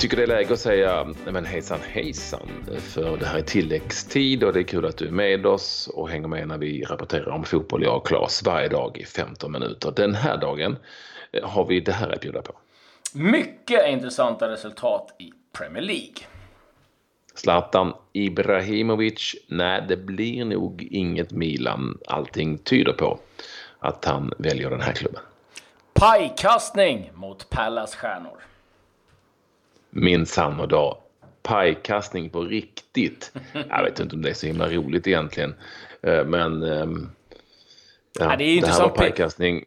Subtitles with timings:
[0.00, 2.48] tycker det är läge att säga men hejsan hejsan
[2.78, 6.08] för det här är tilläggstid och det är kul att du är med oss och
[6.08, 9.92] hänger med när vi rapporterar om fotboll, jag och Claes, varje dag i 15 minuter.
[9.96, 10.76] Den här dagen
[11.32, 12.52] eh, har vi det här att bjuda på.
[13.14, 16.16] Mycket intressanta resultat i Premier League.
[17.34, 21.98] Zlatan Ibrahimovic, nej det blir nog inget Milan.
[22.06, 23.18] Allting tyder på
[23.78, 25.22] att han väljer den här klubben.
[25.92, 28.49] Pajkastning mot Pallas stjärnor.
[29.90, 30.96] Minsann och dag.
[31.42, 33.32] Pajkastning på riktigt.
[33.68, 35.54] Jag vet inte om det är så himla roligt egentligen.
[36.02, 37.10] Eh, men ehm,
[38.18, 39.64] ja, Ja, det är ju inte det här som var pajkastning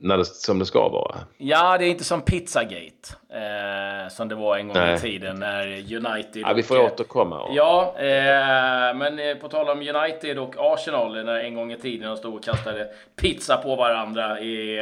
[0.00, 1.16] när det, som det ska vara.
[1.38, 3.08] Ja, det är inte som Pizzagate.
[3.28, 4.94] Eh, som det var en gång Nej.
[4.94, 6.42] i tiden när United...
[6.42, 7.40] Ja, vi får och, återkomma.
[7.40, 11.76] Och, Ja, eh, men eh, på tal om United och Arsenal, när en gång i
[11.76, 14.78] tiden de stod och kastade pizza på varandra i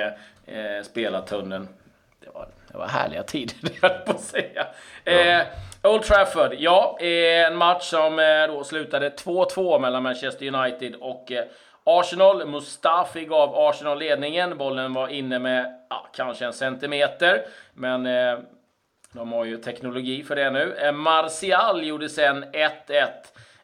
[0.46, 1.68] eh, spelartunneln.
[2.20, 4.66] Det var, det var härliga tider, det höll på att säga.
[5.04, 5.46] Eh,
[5.82, 11.32] Old Trafford, ja, eh, en match som eh, då slutade 2-2 mellan Manchester United och
[11.32, 11.44] eh,
[11.84, 12.46] Arsenal.
[12.46, 14.58] Mustafi gav Arsenal ledningen.
[14.58, 18.04] Bollen var inne med ja, kanske en centimeter, men
[19.12, 20.92] de har ju teknologi för det nu.
[20.92, 23.06] Martial gjorde sen 1-1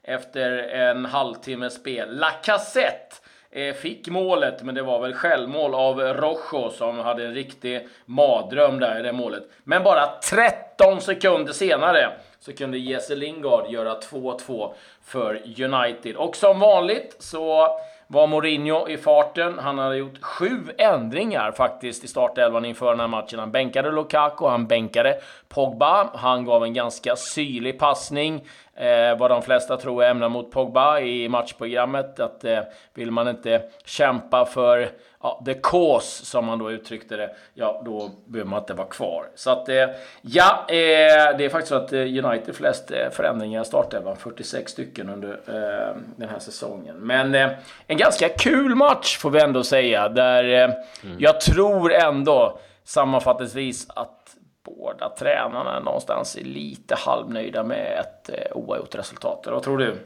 [0.03, 2.17] efter en halvtimme spel.
[2.19, 7.35] Lacazette eh, Eh, fick målet, men det var väl självmål av Rojo som hade en
[7.35, 9.49] riktig mardröm där i det målet.
[9.65, 16.17] Men bara 13 sekunder senare så kunde Jesse Lingard göra 2-2 för United.
[16.17, 17.69] Och som vanligt så
[18.07, 19.59] var Mourinho i farten.
[19.59, 23.39] Han hade gjort sju ändringar faktiskt i startelvan inför den här matchen.
[23.39, 25.15] Han bänkade Lukaku, han bänkade
[25.49, 26.11] Pogba.
[26.15, 28.45] Han gav en ganska syrlig passning.
[28.75, 32.21] Eh, vad de flesta tror är ämnar mot Pogba i matchprogrammet.
[32.21, 32.61] Att eh,
[32.95, 34.89] vill man inte kämpa för
[35.27, 39.29] ja, the cause, som man då uttryckte det, ja, då behöver man inte vara kvar.
[39.35, 39.87] Så att, eh,
[40.23, 44.73] ja, eh, det är faktiskt så att eh, United flest eh, förändringar i startelvan, 46
[44.73, 46.97] stycken under eh, den här säsongen.
[46.97, 47.51] Men eh,
[47.87, 50.75] en ganska kul match får vi ändå säga, där eh,
[51.19, 58.95] jag tror ändå sammanfattningsvis att båda tränarna någonstans är lite halvnöjda med ett eh, oavgjort
[58.95, 59.43] resultat.
[59.47, 59.97] Vad tror du?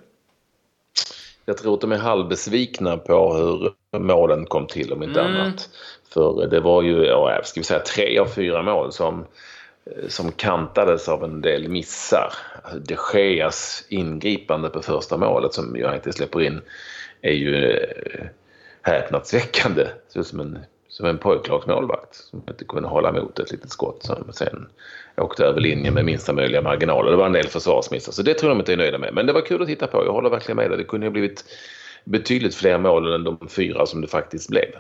[1.51, 5.37] Jag tror att de är halvbesvikna på hur målen kom till om inte Mm.
[5.37, 5.69] annat.
[6.13, 9.27] För det var ju, ja, ska vi säga tre av fyra mål som,
[10.09, 12.33] som kantades av en del missar.
[12.87, 16.61] De Geas ingripande på första målet som United släpper in
[17.23, 18.27] är ju eh,
[18.83, 19.83] häpnadsväckande.
[19.83, 20.59] Det ser ut som en,
[20.91, 24.69] som en pojklagsmålvakt som inte kunde hålla emot ett litet skott som sen
[25.17, 27.11] åkte över linjen med minsta möjliga marginaler.
[27.11, 29.15] Det var en del försvarsmissar, så det tror jag de inte är nöjda med.
[29.15, 30.05] Men det var kul att titta på.
[30.05, 30.79] Jag håller verkligen med dig.
[30.79, 31.45] Det kunde ha blivit
[32.05, 34.71] betydligt fler mål än de fyra som det faktiskt blev.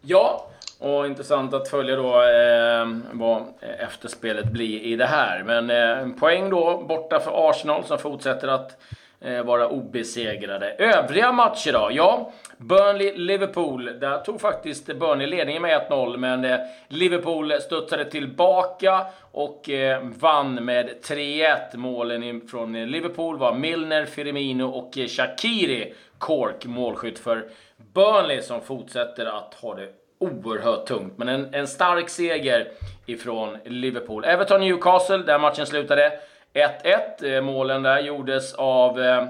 [0.00, 3.42] Ja, och intressant att följa då eh, vad
[3.78, 5.42] efterspelet blir i det här.
[5.46, 8.80] Men eh, en poäng då borta för Arsenal som fortsätter att
[9.20, 10.70] Eh, vara obesegrade.
[10.70, 11.88] Övriga matcher då?
[11.92, 13.98] Ja, Burnley-Liverpool.
[14.00, 16.58] Där tog faktiskt Burnley ledningen med 1-0, men eh,
[16.88, 21.76] Liverpool studsade tillbaka och eh, vann med 3-1.
[21.76, 25.08] Målen från Liverpool var Milner, Firmino och Shakiri.
[25.08, 25.94] Shaqiri.
[26.18, 27.48] Cork, målskytt för
[27.94, 31.18] Burnley som fortsätter att ha det oerhört tungt.
[31.18, 32.68] Men en, en stark seger
[33.06, 34.24] ifrån Liverpool.
[34.24, 36.12] Everton-Newcastle, där matchen slutade
[36.54, 37.36] 1-1.
[37.36, 39.24] Eh, Målen där gjordes av eh,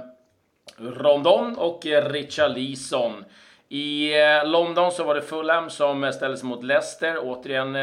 [0.77, 3.25] Rondon och eh, Richarlison.
[3.69, 7.19] I eh, London så var det Fulham som eh, ställdes mot Leicester.
[7.19, 7.77] Återigen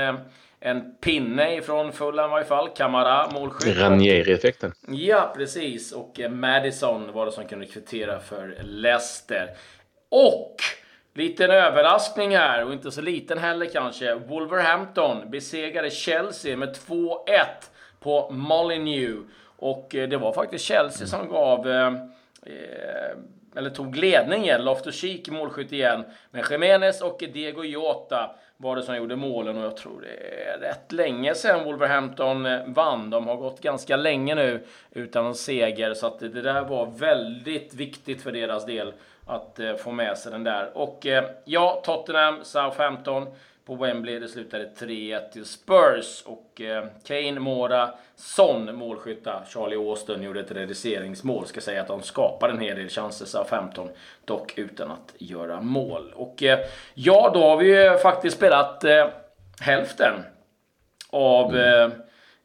[0.60, 2.70] en pinne ifrån Fulham i varje fall.
[2.70, 3.78] Kamara, målskytt.
[3.78, 4.74] Ranieri-effekten.
[4.88, 5.92] Ja, precis.
[5.92, 9.50] Och Madison var det som kunde kvittera för Leicester.
[10.10, 10.56] Och
[11.14, 14.16] liten överraskning här, och inte så liten heller kanske.
[14.16, 17.16] Wolverhampton besegrade Chelsea med 2-1
[18.06, 19.28] på Molineux.
[19.58, 21.88] Och eh, det var faktiskt Chelsea som gav eh,
[22.44, 23.18] eh
[23.58, 24.62] eller tog ledningen.
[24.62, 26.04] Loftus-Cheek målskytt igen.
[26.32, 30.58] Men Jiménez och Diego Jota var det som gjorde målen och jag tror det är
[30.58, 33.10] rätt länge sedan Wolverhampton eh, vann.
[33.10, 37.74] De har gått ganska länge nu utan en seger så att det där var väldigt
[37.74, 38.94] viktigt för deras del
[39.26, 40.78] att eh, få med sig den där.
[40.78, 43.28] Och eh, ja, Tottenham, Southampton
[43.66, 44.20] på Wembley.
[44.20, 49.44] Det slutade 3-1 till Spurs och eh, Kane, Mora, Son målskytta.
[49.48, 51.46] Charlie Austin gjorde ett reduceringsmål.
[51.46, 53.90] Ska säga att de skapade en hel del chanser, Southampton,
[54.26, 56.14] dock utan att göra mål.
[56.16, 56.44] Och
[56.94, 58.84] ja, då har vi ju faktiskt spelat
[59.60, 60.14] hälften
[61.10, 61.90] av eh,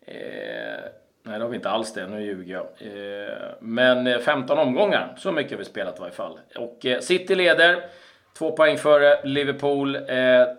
[0.06, 0.80] eh,
[1.22, 2.06] Nej, det har vi inte alls det.
[2.06, 2.66] Nu ljuger jag.
[2.78, 5.14] Eh, men eh, 15 omgångar.
[5.16, 6.38] Så mycket har vi spelat i varje fall.
[6.56, 7.82] Och eh, City leder
[8.38, 9.98] Två poäng före Liverpool.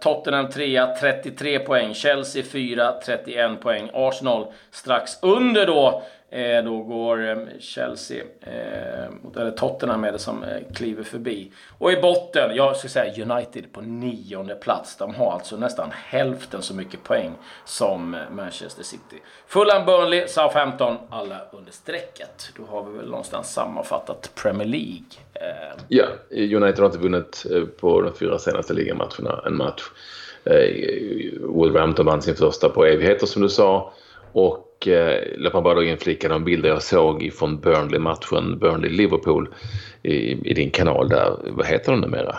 [0.02, 1.94] Tottenham 3, 33 poäng.
[1.94, 3.90] Chelsea 4, 31 poäng.
[3.94, 10.44] Arsenal strax under då Eh, då går eh, Chelsea, eh, eller Tottenham är det som
[10.44, 11.52] eh, kliver förbi.
[11.78, 14.98] Och i botten, jag skulle säga United på nionde plats.
[14.98, 17.32] De har alltså nästan hälften så mycket poäng
[17.66, 19.22] som eh, Manchester City.
[19.48, 22.52] Fulham, Burnley, Southampton, alla under strecket.
[22.58, 25.12] Då har vi väl någonstans sammanfattat Premier League.
[25.34, 29.82] Eh, ja, United har inte vunnit eh, på de fyra senaste ligamatcherna en match.
[30.44, 33.94] Eh, Wolverhampton vann sin första på evigheter som du sa.
[34.32, 39.48] Och eh, låt mig bara då inflika de bilder jag såg från Burnley-matchen, Burnley-Liverpool
[40.04, 41.38] i, i, din kanal där.
[41.44, 42.36] Vad heter den numera?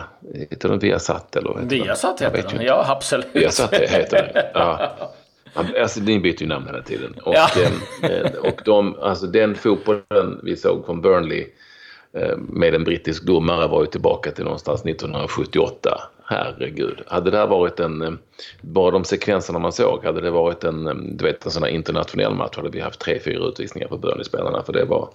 [0.51, 1.61] Heter den Viasat eller?
[1.61, 3.27] Viasat heter den, ja absolut.
[3.33, 4.97] Viasat heter den, ja.
[5.55, 7.15] Alltså, ni byter ju namn hela tiden.
[7.23, 7.49] Och, ja.
[8.03, 11.47] eh, och de, alltså, den fotbollen vi såg från Burnley
[12.37, 16.01] med en brittisk domare var ju tillbaka till någonstans 1978
[16.33, 17.03] herregud.
[17.07, 18.13] Hade det här varit en, eh,
[18.61, 21.71] bara de sekvenserna man såg, hade det varit en, eh, du vet, en sån här
[21.71, 25.11] internationell match hade vi haft tre, fyra utvisningar på Burnley-spelarna för det var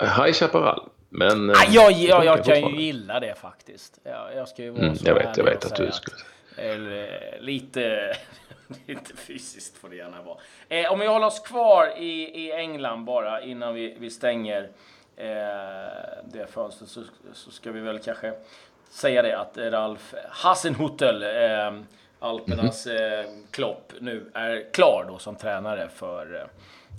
[0.00, 0.88] High Chaparral.
[1.08, 1.50] Men...
[1.50, 3.98] Ah, jag, jag, jag kan ju gilla det faktiskt.
[4.04, 6.16] Jag, jag ska ju vara mm, så Jag vet, jag vet att du skulle...
[6.56, 8.16] Eller, lite,
[8.86, 10.36] lite fysiskt får det gärna vara.
[10.68, 14.68] Eh, om vi håller oss kvar i, i England bara innan vi, vi stänger eh,
[16.24, 17.02] det fönstret så,
[17.32, 18.32] så ska vi väl kanske
[18.90, 21.72] säga det att Ralf Hasenhuttel, eh,
[22.18, 26.46] Alpernas eh, Klopp, nu är klar då som tränare för eh,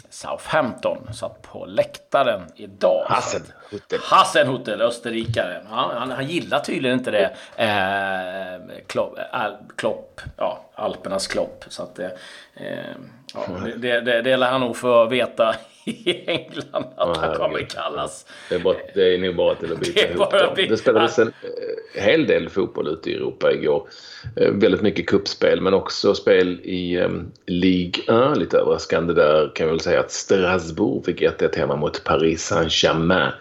[0.10, 1.14] Southampton.
[1.14, 3.06] Satt på läktaren idag.
[3.08, 4.00] Hasenhuttel.
[4.04, 5.62] Hasenhuttel, österrikare.
[5.70, 7.36] Han, han, han gillar tydligen inte det.
[7.64, 11.66] Eh, Klopp, Al, Klopp, ja, Alpernas Klopp.
[11.68, 12.08] Så att, eh,
[13.34, 13.48] ja,
[13.78, 15.56] det, det, det lär han nog få veta
[15.86, 18.26] i England att oh, han kommer kallas.
[18.50, 20.56] Det är, bara, det är nog bara till att byta det ihop dem.
[20.70, 23.88] Det spelades en eh, hel del fotboll ute i Europa igår.
[24.36, 28.38] Eh, väldigt mycket kuppspel men också spel i um, Ligue 1.
[28.38, 33.32] Lite överraskande där kan vi väl säga att Strasbourg fick 1-1 hemma mot Paris Saint-Germain.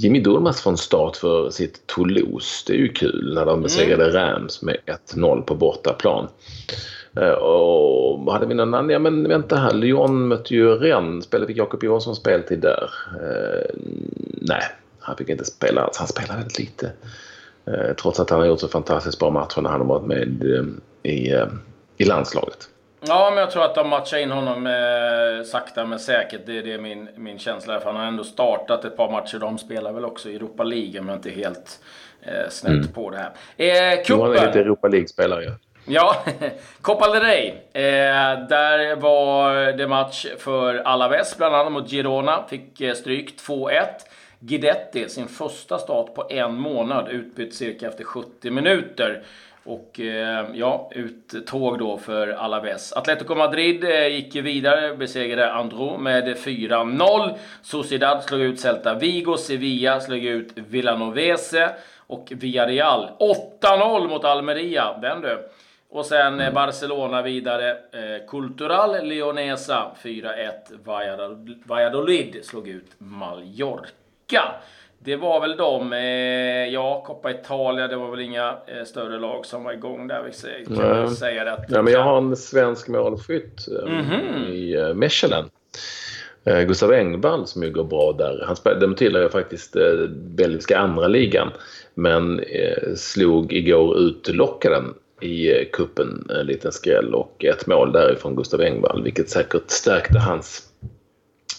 [0.00, 2.64] Jimmy Durmaz från start för sitt Toulouse.
[2.66, 4.14] Det är ju kul när de besegrade mm.
[4.14, 4.76] Rams med
[5.14, 6.28] 1-0 på bortaplan.
[7.16, 8.90] Eh, och hade vi någon annan?
[8.90, 11.24] Ja men vänta här, Lyon mötte ju Rennes.
[11.24, 12.90] Spelade fick Jakob Johansson speltid där?
[13.14, 13.80] Uh,
[14.40, 14.62] nej,
[14.98, 15.96] han fick inte spela alls.
[15.98, 16.92] Han spelade väldigt lite.
[17.68, 20.44] Uh, trots att han har gjort så fantastiskt bra matcher när han har varit med
[20.44, 20.64] uh,
[21.02, 21.34] i,
[21.96, 22.68] i landslaget.
[23.00, 26.40] Ja, men jag tror att de matchar in honom eh, sakta men säkert.
[26.46, 27.80] Det är det min, min känsla.
[27.80, 29.38] För han har ändå startat ett par matcher.
[29.38, 31.80] De spelar väl också i Europa League jag inte helt
[32.22, 32.92] eh, snett mm.
[32.92, 33.30] på det här.
[33.56, 34.26] Eh, kuppen.
[34.26, 35.44] Han är lite Europa League-spelare.
[35.44, 35.52] Ja.
[35.90, 36.16] Ja,
[36.80, 37.48] Copa del Rey.
[37.72, 42.44] Eh, där var det match för Alaves, bland annat mot Girona.
[42.48, 43.84] Fick eh, stryk 2-1.
[44.40, 49.22] Guidetti, sin första start på en månad, utbytt cirka efter 70 minuter.
[49.68, 52.92] Och eh, ja, uttåg då för Alaves.
[52.92, 57.38] Atletico Madrid eh, gick vidare, besegrade Andro med 4-0.
[57.62, 61.70] Sociedad slog ut Celta Vigo, Sevilla slog ut Villanovese
[62.06, 63.10] och Villarreal
[63.60, 64.98] 8-0 mot Almeria.
[65.02, 65.48] Den du.
[65.90, 66.54] Och sen mm.
[66.54, 67.76] Barcelona vidare.
[68.28, 71.52] Cultural Leonesa 4-1.
[71.64, 74.54] Valladolid slog ut Mallorca.
[74.98, 79.46] Det var väl de, eh, ja, Coppa Italia, det var väl inga eh, större lag
[79.46, 80.22] som var igång där.
[80.22, 81.10] Vi kan Nej.
[81.10, 81.64] säga det.
[81.68, 84.48] Ja, men jag har en svensk målskytt eh, mm -hmm.
[84.48, 85.44] i eh, Mechelen.
[86.44, 88.44] Eh, Gustav Engvall som ju går bra där.
[88.46, 91.48] Han de tillhör ju faktiskt eh, belgiska andra ligan
[91.94, 98.36] men eh, slog igår ut Lockaren i kuppen en liten skräll och ett mål därifrån
[98.36, 100.62] Gustav Engvall vilket säkert stärkte hans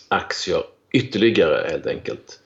[0.08, 0.62] aktier
[0.94, 2.40] ytterligare helt enkelt.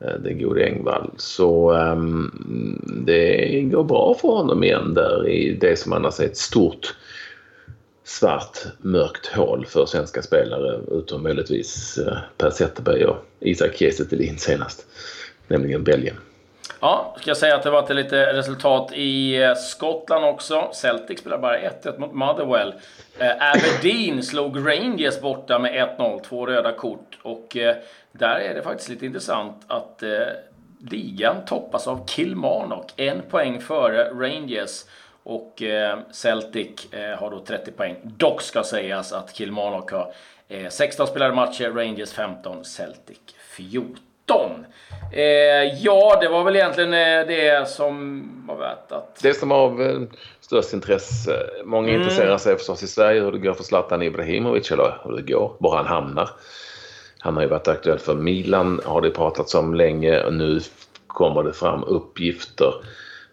[0.00, 1.10] Eh, Den gode Engvall.
[1.16, 6.36] Så um, det går bra för honom igen där i det som annars är ett
[6.36, 6.94] stort
[8.04, 14.04] svart mörkt hål för svenska spelare utom möjligtvis eh, Per Zetterberg och Isak Kiese
[14.38, 14.86] senast.
[15.48, 16.16] Nämligen Belgien.
[16.80, 20.70] Ja, ska jag säga att det var lite resultat i eh, Skottland också.
[20.72, 22.74] Celtic spelar bara 1-1 mot Motherwell.
[23.18, 27.18] Eh, Aberdeen slog Rangers borta med 1-0, två röda kort.
[27.22, 27.76] Och eh,
[28.12, 30.10] där är det faktiskt lite intressant att eh,
[30.90, 34.84] ligan toppas av Kilmarnock, en poäng före Rangers.
[35.22, 37.96] Och eh, Celtic eh, har då 30 poäng.
[38.02, 40.12] Dock ska sägas att Kilmarnock har
[40.70, 43.18] 16 spelade matcher, Rangers 15, Celtic
[43.56, 44.07] 14.
[45.10, 45.18] 19.
[45.20, 49.20] Eh, ja, det var väl egentligen eh, det som var värt att...
[49.22, 50.00] Det som av eh,
[50.40, 51.50] störst intresse.
[51.64, 52.00] Många mm.
[52.00, 55.56] intresserar sig förstås i Sverige hur det går för Zlatan Ibrahimovic eller hur det går,
[55.58, 56.30] var han hamnar.
[57.18, 60.60] Han har ju varit aktuell för Milan har det pratats om länge och nu
[61.06, 62.74] kommer det fram uppgifter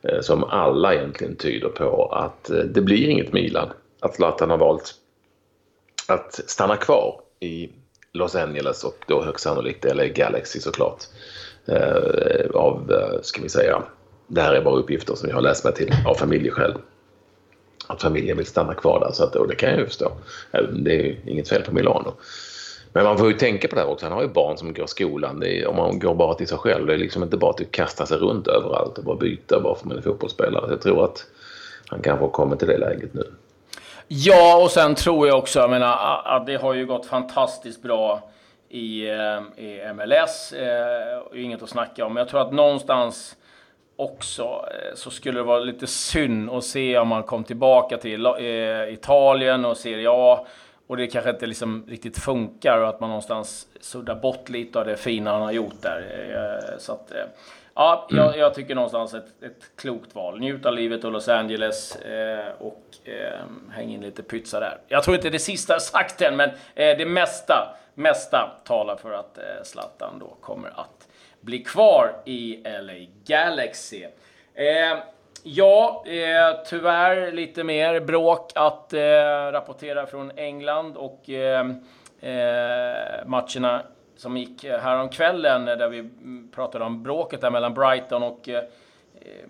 [0.04, 3.70] eh, som alla egentligen tyder på att eh, det blir inget Milan.
[4.00, 4.94] Att Zlatan har valt
[6.08, 7.70] att stanna kvar i
[8.14, 11.04] Los Angeles och då högst sannolikt LA Galaxy såklart.
[11.68, 13.84] Eh, av, eh, ska vi säga,
[14.28, 16.74] det här är bara uppgifter som jag har läst mig till av familjeskäl.
[17.88, 20.12] Att familjen vill stanna kvar där, så att, och det kan jag ju förstå.
[20.52, 22.14] Eh, det är inget fel på Milano.
[22.94, 24.06] Men man får ju tänka på det här också.
[24.06, 25.44] Han har ju barn som går i skolan.
[25.44, 26.86] Är, om man går bara till sig själv.
[26.86, 29.82] Det är liksom inte bara att kasta sig runt överallt och bara byta bara för
[29.82, 30.66] att man är fotbollsspelare.
[30.70, 31.26] Jag tror att
[31.88, 33.24] han kanske har kommit till det läget nu.
[34.08, 38.30] Ja, och sen tror jag också, jag menar, att det har ju gått fantastiskt bra
[38.76, 40.54] i, eh, i MLS.
[40.54, 42.14] Eh, inget att snacka om.
[42.14, 43.38] Men jag tror att någonstans
[43.96, 48.26] också eh, så skulle det vara lite synd att se om man kom tillbaka till
[48.26, 50.46] eh, Italien och Serie A
[50.88, 54.86] och det kanske inte liksom riktigt funkar och att man någonstans suddar bort lite av
[54.86, 56.28] det fina han har gjort där.
[56.30, 57.18] Eh, så att, eh,
[57.76, 58.40] ja, jag, mm.
[58.40, 60.40] jag tycker någonstans ett, ett klokt val.
[60.40, 61.98] Njut av livet och Los Angeles
[62.60, 63.40] och eh,
[63.72, 64.78] häng in lite pytsa där.
[64.88, 69.38] Jag tror inte det sista är sagt än, men det mesta, mesta talar för att
[69.38, 71.08] eh, Zlatan då kommer att
[71.42, 72.94] bli kvar i LA
[73.26, 74.04] Galaxy.
[74.54, 74.98] Eh,
[75.44, 79.00] ja, eh, tyvärr lite mer bråk att eh,
[79.52, 81.70] rapportera från England och eh,
[82.20, 83.82] eh, matcherna
[84.18, 86.10] som gick häromkvällen där vi
[86.56, 88.64] pratade om bråket där mellan Brighton och eh,
[89.22, 89.50] eh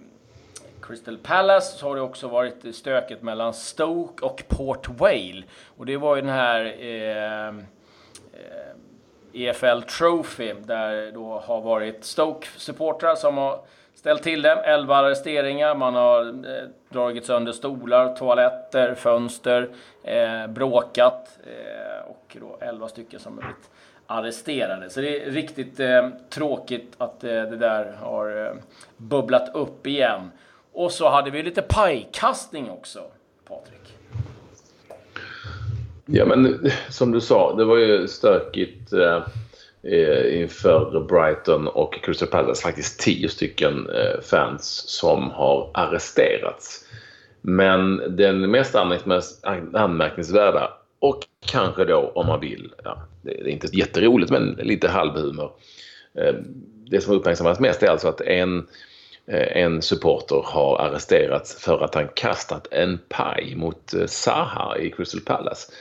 [0.81, 5.43] Crystal Palace så har det också varit stöket mellan Stoke och Port Vale.
[5.77, 7.53] Och det var ju den här eh,
[8.35, 13.59] Eh, EFL Trophy där då har varit Stoke-supportrar som har
[13.95, 14.51] ställt till det.
[14.51, 19.69] 11 arresteringar, man har eh, dragit sönder stolar, toaletter, fönster,
[20.03, 23.69] eh, bråkat eh, och då 11 stycken som har blivit
[24.07, 24.89] arresterade.
[24.89, 28.53] Så det är riktigt eh, tråkigt att eh, det där har eh,
[28.97, 30.31] bubblat upp igen.
[30.73, 33.03] Och så hade vi lite pajkastning också,
[33.47, 33.94] Patrik.
[36.05, 42.61] Ja, men som du sa, det var ju stökigt eh, inför Brighton och Crystal Palace.
[42.61, 46.85] Faktiskt tio stycken eh, fans som har arresterats.
[47.41, 48.75] Men den mest
[49.73, 55.51] anmärkningsvärda och kanske då om man vill, ja, det är inte jätteroligt men lite halvhumor.
[56.17, 56.33] Eh,
[56.89, 58.67] det som uppmärksammas mest är alltså att en
[59.27, 64.91] eh, en supporter har arresterats för att han kastat en paj mot eh, Zaha i
[64.91, 65.71] Crystal Palace.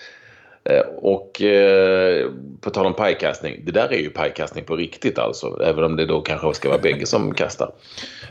[0.64, 2.30] Eh, och eh,
[2.61, 6.06] på tal om pajkastning, det där är ju pajkastning på riktigt alltså, även om det
[6.06, 7.73] då kanske ska vara bägge som kastar.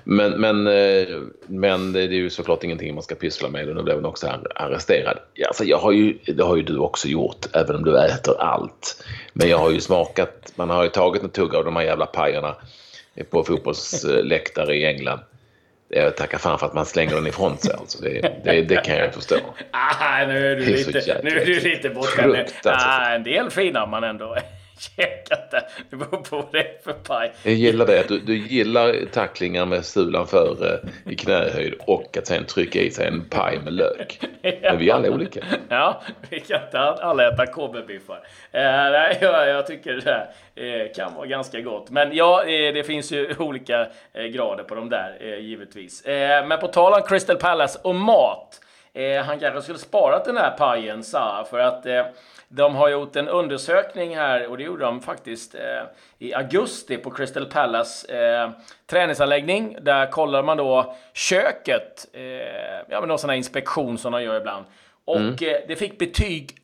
[0.03, 1.07] Men, men, eh,
[1.47, 4.27] men det är ju såklart ingenting man ska pyssla med och nu blev hon också
[4.55, 5.17] arresterad.
[5.47, 9.03] Alltså jag har ju, det har ju du också gjort, även om du äter allt.
[9.33, 12.05] Men jag har ju smakat, man har ju tagit en tugga av de här jävla
[12.05, 12.55] pajerna
[13.29, 15.19] på fotbollsläktare i England.
[15.95, 17.73] Jag tackar fan för att man slänger den ifrån sig.
[17.79, 18.03] Alltså.
[18.03, 19.35] Det, det, det kan jag förstå.
[19.71, 22.35] Ah, nu är du lite, nu är du lite bortskämd.
[22.63, 24.37] Ah, en del fina man ändå
[24.89, 25.63] käkat det.
[25.89, 27.33] Det beror på vad det är för paj.
[27.43, 28.07] Jag gillar det.
[28.07, 33.07] Du, du gillar tacklingar med sulan före i knähöjd och att sen trycka i sig
[33.07, 34.19] en paj med lök.
[34.61, 35.45] Men vi är alla olika.
[35.69, 38.19] Ja, vi kan inte alla äta KB-biffar.
[38.51, 38.61] Eh,
[39.21, 41.89] jag, jag tycker det eh, kan vara ganska gott.
[41.89, 46.01] Men ja, eh, det finns ju olika eh, grader på de där eh, givetvis.
[46.05, 48.59] Eh, men på tal om Crystal Palace och mat.
[48.93, 52.05] Eh, han kanske skulle sparat den här pajen, sa för att eh,
[52.47, 55.83] de har gjort en undersökning här och det gjorde de faktiskt eh,
[56.19, 58.49] i augusti på Crystal Palace eh,
[58.87, 59.77] träningsanläggning.
[59.81, 62.21] Där kollar man då köket, eh,
[62.89, 64.65] ja men någon sån här inspektion som de gör ibland.
[65.07, 65.33] Mm.
[65.33, 65.61] Och mm.
[65.67, 66.57] Det fick betyg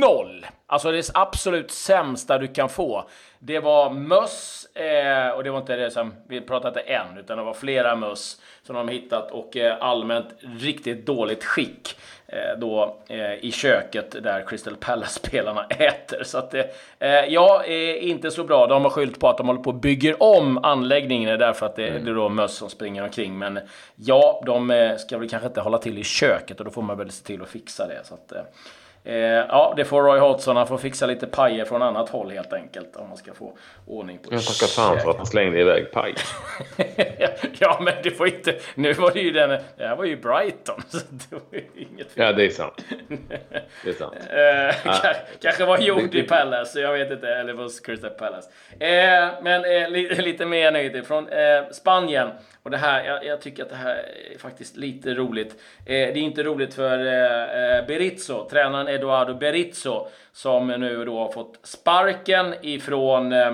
[0.00, 0.46] noll.
[0.66, 3.08] Alltså det absolut sämsta du kan få.
[3.38, 7.38] Det var möss, eh, och det var inte det som, vi pratade inte en, utan
[7.38, 11.96] det var flera möss som de hittat och eh, allmänt riktigt dåligt skick.
[12.28, 16.24] Eh, då eh, i köket där Crystal Palace-spelarna äter.
[16.24, 18.66] Så att det, eh, ja, inte så bra.
[18.66, 21.88] De har skyllt på att de håller på att bygger om anläggningen därför att det,
[21.88, 22.04] mm.
[22.04, 23.38] det är då möss som springer omkring.
[23.38, 23.58] Men
[23.94, 27.10] ja, de ska väl kanske inte hålla till i köket och då får man väl
[27.10, 28.00] se till att fixa det.
[28.04, 28.32] Så att,
[29.06, 29.16] Eh,
[29.48, 30.56] ja, det får Roy Hodgson.
[30.56, 32.96] Han får fixa lite pajer från annat håll helt enkelt.
[32.96, 36.14] Om man ska få ordning på Jag tackar fan för att han slängde iväg paj.
[37.58, 38.54] ja, men det var inte...
[38.74, 39.50] Nu var det ju den...
[39.50, 40.82] Det här var ju Brighton.
[40.88, 42.24] Så det var inget fel.
[42.24, 42.84] Ja, det är sant.
[43.84, 44.14] Det är sant.
[44.30, 45.14] eh, ah.
[45.42, 46.80] Kanske var gjord i Palace.
[46.80, 47.28] Jag vet inte.
[47.28, 48.50] Eller hos Crystal Palace.
[48.80, 51.06] Eh, men eh, li, lite mer nöjd.
[51.06, 52.30] Från eh, Spanien.
[52.62, 53.96] Och det här, jag, jag, tycker att det här
[54.34, 55.52] är faktiskt lite roligt.
[55.52, 61.32] Eh, det är inte roligt för eh, Berizzo, tränaren Eduardo Berizzo, som nu då har
[61.32, 63.52] fått sparken ifrån eh,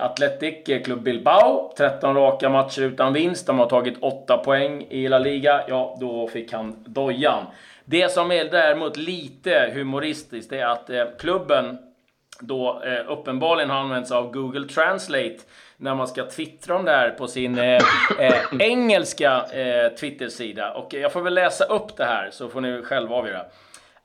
[0.00, 3.46] Athletic Club Bilbao, 13 raka matcher utan vinst.
[3.46, 5.64] De har tagit 8 poäng i La Liga.
[5.68, 7.44] Ja, då fick han dojan.
[7.84, 11.78] Det som är däremot lite humoristiskt är att eh, klubben
[12.40, 15.38] då eh, uppenbarligen har använts av Google Translate
[15.76, 17.80] när man ska twittra om det här på sin eh,
[18.18, 20.72] eh, engelska eh, Twitter-sida.
[20.72, 23.44] Och jag får väl läsa upp det här så får ni själva avgöra.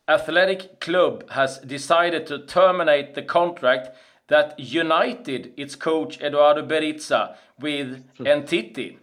[0.08, 3.90] Athletic Club has decided to terminate the contract
[4.28, 9.00] that united its coach Eduardo Berizza with Entity.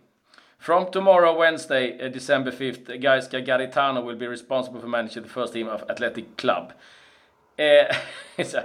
[0.58, 5.54] From tomorrow, Wednesday, uh, December 5th, Gaisca Garitano will be responsible for managing the first
[5.54, 6.72] team of Athletic Club.
[7.58, 8.62] Uh,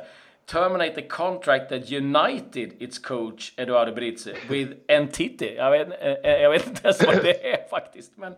[0.47, 5.55] terminate the contract that united its coach Eduardo Berizza with Entity.
[5.57, 8.17] Jag vet, uh, jag vet inte ens vad det är faktiskt.
[8.17, 8.35] Men,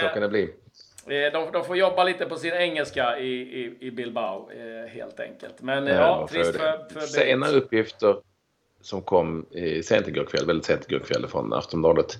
[0.00, 0.52] Så kan det bli.
[1.06, 4.48] De, de, får jobba lite på sin engelska i, i, i Bilbao,
[4.88, 5.62] helt enkelt.
[5.62, 8.16] Men ja, ja trist för, för Sena uppgifter
[8.80, 9.46] som kom
[9.82, 12.18] sent igår kväll, väldigt sent igår kväll från Aftonbladet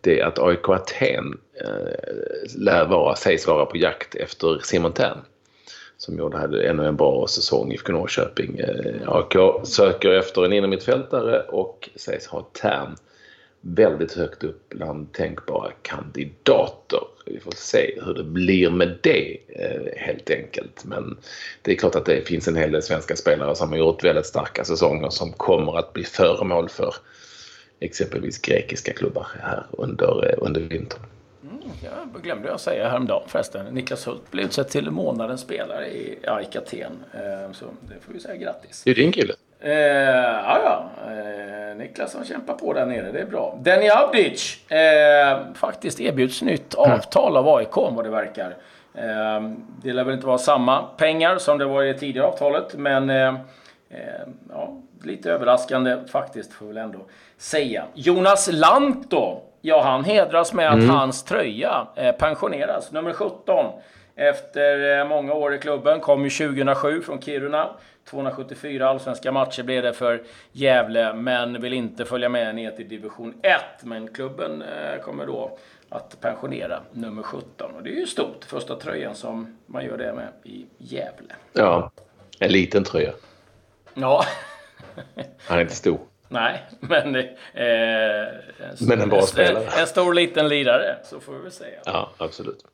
[0.00, 5.18] det är att AIK Aten eh, lär vara, sägs vara på jakt efter Simon Tern
[5.96, 8.58] som gjorde hade ännu en bra säsong i IFK Norrköping.
[8.58, 12.96] Eh, AIK söker efter en innermittfältare och sägs ha Tern
[13.60, 17.00] väldigt högt upp bland tänkbara kandidater.
[17.26, 20.84] Vi får se hur det blir med det eh, helt enkelt.
[20.84, 21.18] Men
[21.62, 24.26] det är klart att det finns en hel del svenska spelare som har gjort väldigt
[24.26, 26.94] starka säsonger som kommer att bli föremål för
[27.80, 31.00] exempelvis grekiska klubbar här under, eh, under vintern.
[31.42, 33.74] Mm, jag glömde jag säga häromdagen förresten.
[33.74, 36.92] Niklas Hult blev utsedd till månadens spelare i AIK Aten.
[37.14, 38.82] Eh, så det får vi säga grattis.
[38.84, 39.34] Det är din kille.
[39.60, 40.90] Eh, ja, ja.
[41.06, 43.12] Eh, Niklas som kämpar på där nere.
[43.12, 43.58] Det är bra.
[43.60, 44.70] Denny Avdic.
[44.70, 48.56] Eh, faktiskt erbjuds nytt avtal av AIK vad det verkar.
[48.94, 49.50] Eh,
[49.82, 52.74] det lär väl inte vara samma pengar som det var i det tidigare avtalet.
[52.74, 53.34] Men eh,
[54.50, 56.98] ja, lite överraskande faktiskt får vi väl ändå
[57.36, 57.84] säga.
[57.94, 59.42] Jonas Lant då?
[59.60, 60.90] Ja, han hedras med att mm.
[60.90, 62.92] hans tröja eh, pensioneras.
[62.92, 63.66] Nummer 17.
[64.18, 66.00] Efter eh, många år i klubben.
[66.00, 67.70] Kom ju 2007 från Kiruna.
[68.04, 73.34] 274 allsvenska matcher blev det för Gävle, men vill inte följa med ner till division
[73.42, 73.60] 1.
[73.82, 77.70] Men klubben eh, kommer då att pensionera nummer 17.
[77.76, 78.44] Och det är ju stort.
[78.44, 81.34] Första tröjan som man gör det med i Gävle.
[81.52, 81.90] Ja,
[82.38, 83.12] en liten tröja.
[83.94, 84.24] Ja.
[85.46, 85.98] Han är inte stor.
[86.28, 87.14] Nej, men...
[87.16, 89.64] Eh, en, men en bra spelare.
[89.64, 91.80] En, en stor liten lirare, så får vi väl säga.
[91.84, 92.64] Ja, absolut.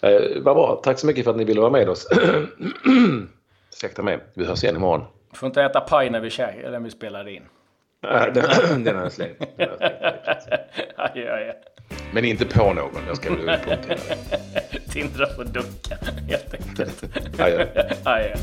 [0.00, 0.80] Eh, vad bra.
[0.84, 2.08] Tack så mycket för att ni ville vara med oss.
[3.72, 4.18] Ursäkta mig.
[4.34, 5.04] Vi hörs igen imorgon.
[5.30, 7.42] Du får inte äta paj när vi, eller när vi spelar in.
[8.00, 9.38] den, den har jag slängt.
[12.12, 13.02] Men inte på någon.
[13.06, 13.94] Jag ska bli upppunktad.
[14.92, 15.96] Tindra får ducka,
[16.28, 17.04] helt enkelt.
[17.40, 17.66] Adjö.
[18.04, 18.34] Adjö.